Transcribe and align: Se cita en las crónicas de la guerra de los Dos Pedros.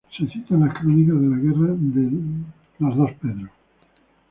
Se 0.17 0.25
cita 0.29 0.55
en 0.55 0.61
las 0.61 0.73
crónicas 0.79 1.13
de 1.21 1.27
la 1.27 1.37
guerra 1.37 1.75
de 1.77 2.11
los 2.79 2.97
Dos 2.97 3.11
Pedros. 3.21 3.51